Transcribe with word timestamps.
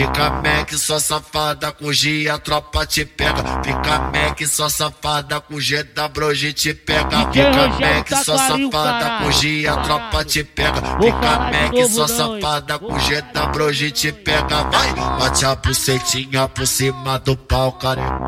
Fica 0.00 0.30
Mac, 0.30 0.72
só 0.78 0.98
safada, 0.98 1.72
com 1.72 1.92
G 1.92 2.26
a 2.30 2.38
tropa 2.38 2.86
te 2.86 3.04
pega. 3.04 3.44
Fica 3.62 3.98
Mac, 3.98 4.40
só 4.46 4.66
safada, 4.66 5.42
com 5.42 5.56
GW 5.56 6.26
a 6.26 6.32
gente 6.32 6.72
pega. 6.72 7.30
Fica 7.30 7.68
Mac, 7.68 8.24
só 8.24 8.38
safada, 8.38 9.18
com 9.22 9.30
G 9.30 9.68
a 9.68 9.76
tropa 9.76 10.24
te 10.24 10.42
pega. 10.42 10.80
Fica 11.02 11.38
Mac, 11.38 11.90
só 11.90 12.06
safada, 12.06 12.78
com 12.78 12.96
GW 12.96 13.68
a 13.68 13.72
gente 13.72 14.10
pega. 14.10 14.62
Vai, 14.70 14.94
bate 14.94 15.44
a 15.44 15.54
bucetinha 15.54 16.48
por 16.48 16.66
cima 16.66 17.18
do 17.18 17.36
pau, 17.36 17.72
careca. 17.72 18.18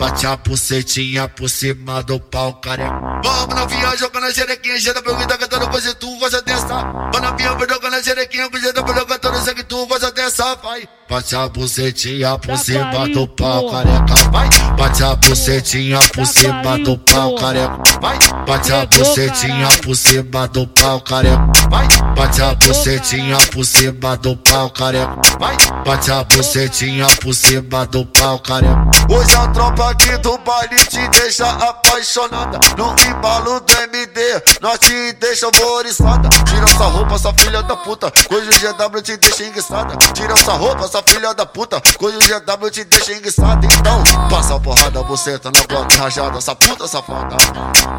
Bate 0.00 0.26
a 0.26 0.36
bucetinha 0.36 1.28
por 1.28 1.50
cima 1.50 2.02
do 2.02 2.18
pau, 2.18 2.54
careca. 2.54 3.20
Vamos 3.22 3.54
novinha 3.54 3.96
jogando 3.98 4.24
a 4.24 4.32
xerequinha, 4.32 4.78
jeita 4.78 5.02
pergunta 5.02 5.36
cantando 5.36 5.68
coisa 5.68 5.94
tu 5.94 6.18
gosta 6.18 6.40
dessa. 6.40 6.66
Vamos 6.66 7.20
novinha 7.20 7.50
jogando 7.50 7.94
a 7.94 8.02
xerequinha, 8.02 8.48
jeita 8.54 8.82
pergunta 8.82 9.06
cantando 9.06 9.44
sangue 9.44 9.62
tu 9.64 9.86
dessa, 10.32 10.56
vai. 10.56 10.88
Bate 11.08 11.36
a 11.36 11.46
bucetinha 11.46 12.38
por 12.38 12.56
cima 12.56 13.06
do 13.08 13.28
pau, 13.28 13.70
careca. 13.70 14.14
Vai, 14.30 14.48
bate 14.78 15.04
a 15.04 15.14
bucetinha 15.14 15.98
por 16.14 16.26
cima 16.26 16.78
do 16.78 16.96
pau, 16.96 17.34
careca. 17.34 17.78
Vai, 18.00 18.18
bate 18.46 18.72
a 18.72 18.86
bucetinha 18.86 19.68
por 19.82 19.94
cima 19.94 20.48
do 20.48 20.66
pau, 20.68 21.00
careca. 21.02 21.52
Vai, 21.68 21.86
bate 22.16 22.40
a 22.40 22.54
bucetinha 22.54 23.36
por 23.52 23.64
cima 23.66 24.16
do 24.16 24.36
pau, 24.38 24.70
careca. 24.70 25.14
Vai, 25.38 25.56
bate 25.84 26.10
a 26.10 26.24
bucetinha 26.24 27.06
por 27.20 27.34
cima 27.34 27.86
do 27.86 28.06
pau, 28.06 28.38
careca. 28.38 28.90
Hoje 29.10 29.36
a 29.36 29.48
tropa 29.48 29.90
aqui 29.90 30.16
do 30.16 30.38
baile 30.38 30.76
te 30.86 31.08
deixa 31.08 31.46
apaixonada. 31.46 32.58
No 32.78 32.94
embalo 33.06 33.60
do 33.60 33.72
MD, 33.82 34.42
nós 34.62 34.78
te 34.78 35.12
deixa 35.20 35.44
alvoriçada. 35.44 36.30
Tira 36.48 36.64
essa 36.64 36.84
roupa, 36.84 37.16
essa 37.16 37.34
filha 37.34 37.62
da 37.64 37.76
puta. 37.76 38.10
Coisa 38.28 38.50
o 38.50 38.90
GW 38.90 39.02
te 39.02 39.16
deixa 39.18 39.44
enguiçada. 39.44 39.94
Tira 40.22 40.34
essa 40.34 40.52
roupa, 40.52 40.84
essa 40.84 41.02
filha 41.02 41.34
da 41.34 41.44
puta. 41.44 41.82
Coisa 41.98 42.16
o 42.16 42.20
GW 42.20 42.70
te 42.70 42.84
deixa 42.84 43.12
enguiçada. 43.12 43.66
Então, 43.66 44.04
passa 44.30 44.54
a 44.54 44.60
porrada, 44.60 45.02
buceta 45.02 45.50
na 45.50 45.60
Glock 45.66 45.96
rajada. 45.96 46.38
Essa 46.38 46.54
puta 46.54 46.86
safada. 46.86 47.36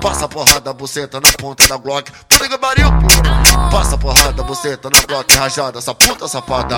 Passa 0.01 0.23
a 0.23 0.27
porrada, 0.29 0.71
buceta 0.71 1.19
na 1.19 1.27
ponta 1.37 1.67
da 1.67 1.75
Glock. 1.75 2.09
Puta 2.29 2.47
que 2.47 2.57
pariu. 2.57 2.87
Passa 3.69 3.95
a 3.95 3.97
porrada, 3.97 4.41
buceta 4.41 4.89
na 4.89 5.01
Glock 5.01 5.35
rajada. 5.35 5.79
Essa 5.79 5.93
puta 5.93 6.25
safada. 6.29 6.77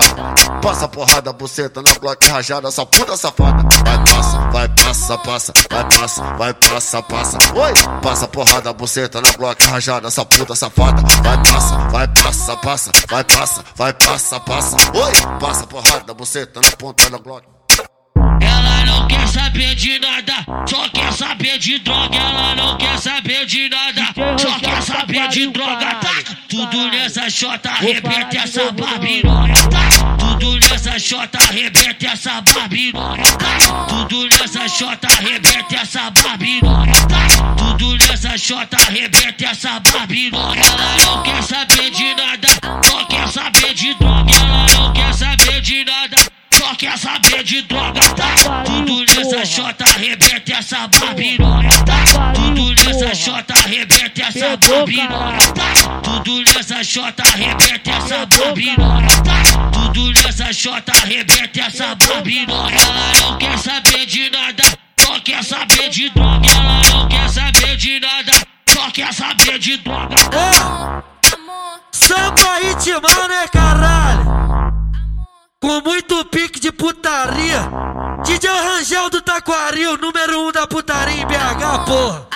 Passa 0.60 0.86
a 0.86 0.88
porrada, 0.88 1.32
buceta 1.32 1.80
na 1.80 1.94
Glock 1.94 2.26
rajada. 2.26 2.66
Essa 2.66 2.84
puta 2.84 3.16
safada. 3.16 3.62
Vai, 3.84 4.04
passa, 4.04 4.35
vai, 4.66 4.68
passa, 4.68 5.18
passa. 5.18 5.52
Vai, 5.70 5.84
passa, 5.84 6.22
vai, 6.36 6.54
passa, 6.54 7.02
passa. 7.02 7.38
Oi, 7.54 7.72
passa 8.02 8.28
porrada, 8.28 8.72
buceta 8.72 9.20
na 9.20 9.30
Glock 9.32 9.62
rajada. 9.64 10.08
Essa 10.08 10.24
puta 10.24 10.54
safada. 10.54 11.02
Vai, 11.22 11.42
passa, 11.42 11.76
vai, 11.90 12.08
passa, 12.08 12.56
passa. 12.56 12.92
Vai, 13.08 13.24
passa, 13.24 13.64
vai, 13.76 13.92
passa, 13.92 14.40
passa. 14.40 14.76
Oi, 14.76 15.38
passa 15.40 15.66
porrada, 15.66 16.14
buceta 16.14 16.60
na 16.62 16.70
ponta 16.72 17.10
da 17.10 17.18
Glock. 17.18 17.44
Ela 18.40 18.84
não 18.86 19.08
quer 19.08 19.26
saber 19.28 19.74
de 19.74 19.98
nada, 19.98 20.34
só 20.68 20.88
quer 20.88 21.12
saber 21.12 21.58
de 21.58 21.78
droga. 21.80 22.16
Ela 22.16 22.54
não 22.54 22.78
quer 22.78 22.98
saber 22.98 23.46
de 23.46 23.68
nada, 23.68 24.38
só 24.38 24.58
quer 24.58 24.82
saber 24.82 25.28
de 25.28 25.46
droga. 25.50 25.94
Taca 25.96 26.38
tudo 26.48 26.88
nessa 26.88 27.28
chota, 27.30 27.70
arrebenta 27.70 28.36
essa 28.36 28.72
barbironha. 28.72 29.54
Taca 29.70 30.15
chota, 31.06 31.38
arrebenta 31.38 32.06
essa 32.08 32.40
barbironha. 32.40 33.22
Taca 33.22 33.86
tudo 34.08 34.28
nessa 34.40 34.68
chota, 34.68 35.06
arrebenta 35.06 35.76
essa 35.76 36.10
barbironha. 36.10 36.92
Taca 36.92 37.76
tudo 37.78 38.06
nessa 38.08 38.36
chota, 38.36 38.76
arrebenta 38.76 39.44
essa 39.44 39.78
barbironha. 39.78 40.60
Ela 40.60 41.06
não 41.06 41.22
quer 41.22 41.42
saber 41.44 41.90
de 41.90 42.14
nada, 42.16 42.48
só 42.84 43.04
quer 43.04 43.28
saber 43.28 43.74
de 43.74 43.94
droga. 43.94 44.32
Ela 44.34 44.66
não 44.74 44.92
quer 44.92 45.14
saber 45.14 45.60
de 45.62 45.84
nada. 45.84 46.16
Só 46.52 46.74
quer 46.74 46.98
saber 46.98 47.44
de 47.44 47.62
droga, 47.62 48.00
tá? 48.16 48.62
Tudo 48.64 49.04
nessa 49.14 49.44
chota, 49.44 49.84
arrebenta 49.84 50.52
essa 50.54 50.88
barbironha, 50.88 51.70
tá? 51.84 52.32
Tudo 52.32 52.74
nessa 52.82 53.14
chota, 53.14 53.54
arrebenta 53.54 54.22
essa 54.22 54.56
barbironha, 54.56 55.38
tá? 55.54 56.00
Tudo 56.02 56.25
nessa 56.76 56.84
chota, 56.84 57.22
arrebenta 57.22 57.90
essa 57.90 58.26
barbironha, 58.26 59.08
tá? 59.24 59.70
Tudo 59.72 60.12
nessa 60.22 60.52
chota, 60.52 60.92
arrebenta 60.92 61.60
essa 61.60 61.94
barbironha. 61.94 62.76
Ela 62.76 63.12
não 63.22 63.38
quer 63.38 63.58
saber 63.58 64.06
de 64.06 64.30
nada, 64.30 64.62
só 65.00 65.20
quer 65.20 65.42
saber 65.42 65.88
de 65.88 66.10
droga. 66.10 66.46
Ela 66.50 66.82
não 66.90 67.08
quer 67.08 67.28
saber 67.30 67.76
de 67.76 68.00
nada, 68.00 68.32
só 68.68 68.90
quer 68.90 69.14
saber 69.14 69.58
de 69.58 69.76
droga. 69.78 70.16
Samba 71.92 72.58
ritmão, 72.62 73.28
né, 73.28 73.48
caralho? 73.50 74.36
Com 75.62 75.80
muito 75.80 76.24
pique 76.26 76.60
de 76.60 76.70
putaria. 76.72 77.70
DJ 78.24 78.50
Rangel 78.50 79.08
do 79.08 79.22
Taquari, 79.22 79.86
o 79.86 79.96
número 79.96 80.46
um 80.46 80.52
da 80.52 80.66
putaria 80.66 81.22
em 81.22 81.26
BH, 81.26 81.84
porra. 81.86 82.35